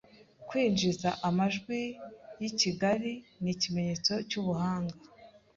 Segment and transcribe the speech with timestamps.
[0.45, 1.79] 'Kwinjiza amajwi
[2.41, 3.13] yikigali
[3.43, 4.95] nikimenyetso cyubuhanga